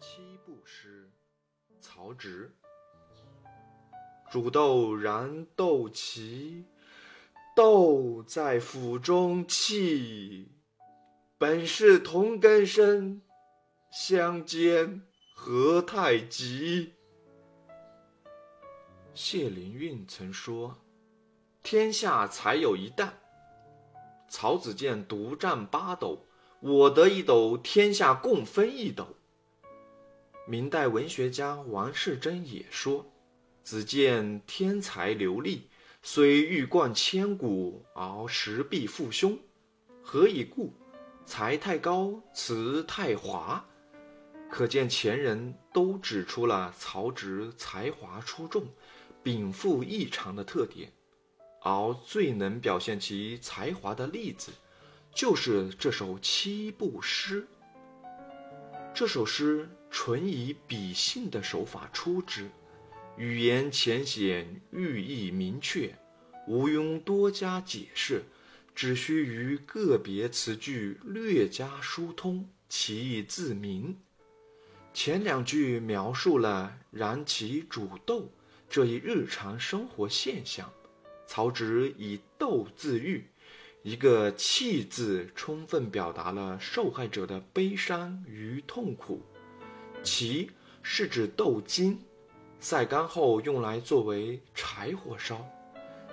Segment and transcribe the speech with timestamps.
[0.00, 1.10] 七步诗，
[1.78, 2.56] 曹植。
[4.30, 6.64] 煮豆燃豆萁，
[7.54, 10.48] 豆在釜中泣。
[11.36, 13.20] 本是同根生，
[13.92, 15.02] 相煎
[15.34, 16.94] 何太急。
[19.12, 20.78] 谢灵运曾说
[21.62, 23.18] ：“天下才有一担。”
[24.30, 26.24] 曹子建独占八斗，
[26.60, 29.16] 我得一斗，天下共分一斗。
[30.50, 33.06] 明代文学家王世贞也说
[33.62, 35.68] ：“子建天才流利，
[36.02, 39.38] 虽欲贯千古，而实必父兄。
[40.02, 40.74] 何以故？
[41.24, 43.64] 才太高，辞太华。”
[44.50, 48.66] 可见前人都指出了曹植才华出众、
[49.22, 50.92] 禀赋异常的特点，
[51.62, 54.50] 而最能表现其才华的例子，
[55.14, 57.46] 就是这首七步诗。
[58.92, 62.50] 这首诗纯以比兴的手法出之，
[63.16, 65.94] 语言浅显，寓意明确，
[66.46, 68.22] 无庸多加解释，
[68.74, 73.96] 只需于个别词句略加疏通，其意自明。
[74.92, 78.30] 前两句描述了燃起煮豆
[78.68, 80.70] 这一日常生活现象，
[81.26, 83.24] 曹植以豆自喻。
[83.82, 89.22] 一个“弃”字，充分表达了受害者的悲伤与痛苦。
[90.04, 90.48] 萁
[90.82, 91.98] 是指豆茎，
[92.60, 95.46] 晒干后用来作为柴火烧。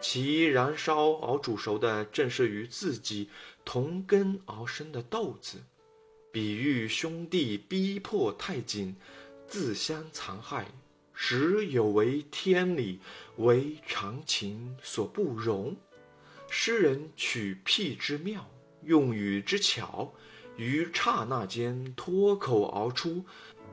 [0.00, 3.30] 其燃烧而煮熟的，正是与自己
[3.64, 5.58] 同根而生的豆子，
[6.32, 8.96] 比喻兄弟逼迫太紧，
[9.46, 10.66] 自相残害，
[11.14, 12.98] 实有违天理，
[13.36, 15.76] 为常情所不容。
[16.54, 18.46] 诗人取辟之妙，
[18.82, 20.12] 用语之巧，
[20.58, 23.24] 于刹那间脱口而出，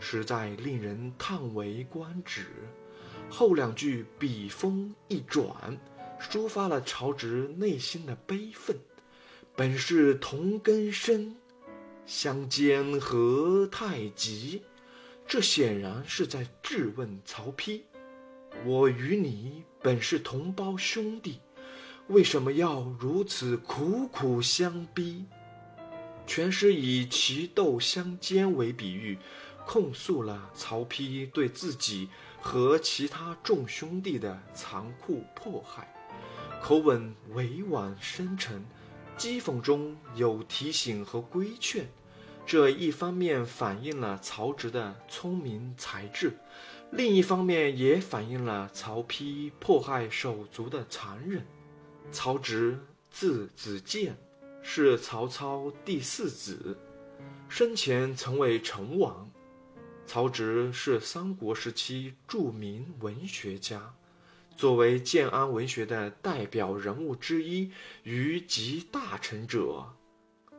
[0.00, 2.46] 实在令人叹为观止。
[3.28, 5.78] 后两句笔锋一转，
[6.18, 8.74] 抒发了曹植内心的悲愤。
[9.54, 11.36] 本是同根生，
[12.06, 14.62] 相煎何太急？
[15.26, 17.82] 这显然是在质问曹丕：
[18.64, 21.38] 我与你本是同胞兄弟。
[22.08, 25.24] 为什么要如此苦苦相逼？
[26.26, 29.18] 全诗以其豆相煎为比喻，
[29.66, 32.08] 控诉了曹丕对自己
[32.40, 35.88] 和其他众兄弟的残酷迫害，
[36.60, 38.64] 口吻委婉深沉，
[39.16, 41.88] 讥讽中有提醒和规劝。
[42.44, 46.36] 这一方面反映了曹植的聪明才智，
[46.90, 51.46] 另一方面也反映了曹丕迫害手足的残忍。
[52.10, 52.78] 曹植
[53.10, 54.16] 字子建，
[54.62, 56.76] 是曹操第四子，
[57.48, 59.30] 生前曾为成王。
[60.06, 63.94] 曹植是三国时期著名文学家，
[64.56, 67.70] 作为建安文学的代表人物之一
[68.02, 69.86] 与集大成者，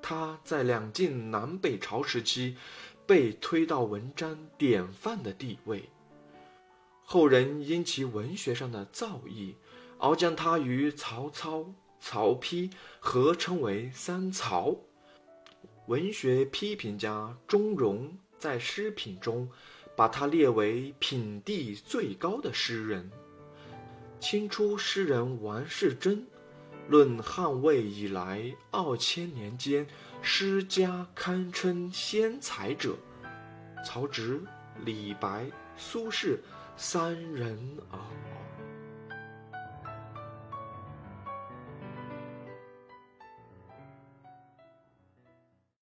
[0.00, 2.56] 他在两晋南北朝时期
[3.06, 5.90] 被推到文章典范的地位。
[7.04, 9.54] 后人因其文学上的造诣。
[10.02, 11.64] 而将他与曹操、
[12.00, 12.68] 曹丕
[12.98, 14.76] 合称为“三曹”。
[15.86, 19.48] 文学批评家钟嵘在诗品中，
[19.94, 23.08] 把他列为品第最高的诗人。
[24.18, 26.26] 清初诗人王世贞
[26.88, 29.86] 论汉魏以来二千年间
[30.20, 32.96] 诗家堪称先才者，
[33.86, 34.40] 曹植、
[34.84, 35.46] 李白、
[35.76, 36.38] 苏轼
[36.76, 37.56] 三人
[37.92, 38.00] 耳。